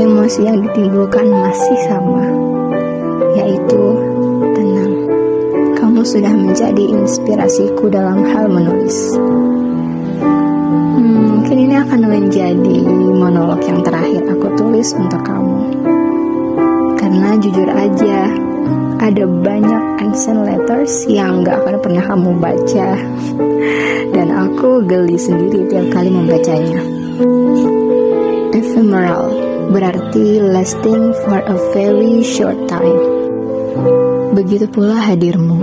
[0.00, 2.24] emosi yang ditimbulkan masih sama,
[3.36, 4.00] yaitu
[5.76, 9.12] kamu sudah menjadi inspirasiku dalam hal menulis.
[11.52, 12.78] Mungkin ini akan menjadi
[13.12, 15.84] monolog yang terakhir aku tulis untuk kamu.
[16.96, 18.32] Karena jujur aja,
[18.96, 22.96] ada banyak unsent letters yang gak akan pernah kamu baca.
[24.16, 26.80] Dan aku geli sendiri tiap kali membacanya.
[28.56, 29.36] Ephemeral
[29.76, 32.96] berarti lasting for a very short time.
[34.32, 35.60] Begitu pula hadirmu.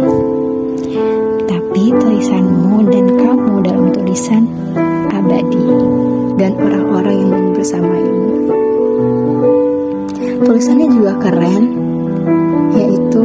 [1.49, 4.45] Tapi tulisanmu dan kamu dalam tulisan
[6.39, 8.31] dan orang-orang yang bersamaimu.
[10.39, 11.64] Tulisannya juga keren,
[12.71, 13.23] yaitu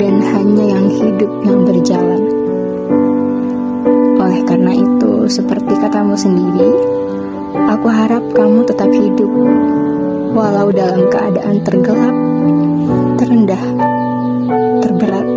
[0.00, 2.24] dan hanya yang hidup yang berjalan.
[4.16, 6.72] Oleh karena itu, seperti katamu sendiri,
[7.68, 9.28] aku harap kamu tetap hidup,
[10.32, 12.16] walau dalam keadaan tergelap,
[13.20, 13.64] terendah,
[14.80, 15.28] terberat.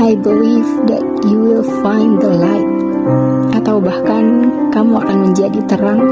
[0.00, 2.70] I believe that you will find the light,
[3.54, 6.02] atau bahkan kamu akan menjadi terang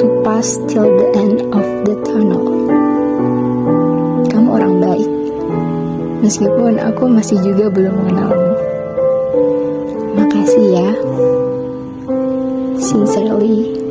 [0.00, 2.44] to pass till the end of the tunnel.
[4.32, 5.10] Kamu orang baik,
[6.24, 8.52] meskipun aku masih juga belum mengenalmu.
[10.16, 10.90] Makasih ya.
[12.80, 13.83] Sincerely,